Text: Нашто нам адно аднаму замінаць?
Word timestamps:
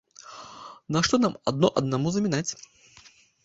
Нашто 0.95 1.21
нам 1.27 1.37
адно 1.53 1.67
аднаму 1.81 2.17
замінаць? 2.19 2.51